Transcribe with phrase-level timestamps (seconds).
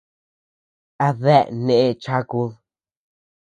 [1.07, 2.51] ¿Adeea neʼe chakud?